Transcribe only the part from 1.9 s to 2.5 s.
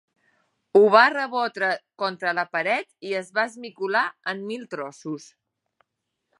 contra la